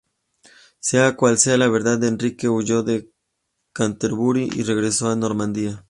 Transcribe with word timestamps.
Sea 0.79 1.15
cual 1.15 1.37
sea 1.37 1.59
la 1.59 1.67
verdad, 1.69 2.03
Enrique 2.03 2.49
huyó 2.49 2.81
de 2.81 3.11
Canterbury 3.71 4.49
y 4.51 4.63
regresó 4.63 5.09
a 5.11 5.15
Normandía. 5.15 5.79